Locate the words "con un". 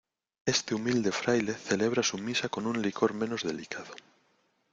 2.49-2.81